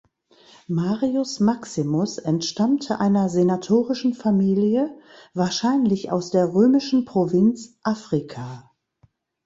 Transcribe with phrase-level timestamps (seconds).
[0.67, 4.97] Marius Maximus entstammte einer senatorischen Familie,
[5.35, 8.71] wahrscheinlich aus der römischen Provinz "Africa".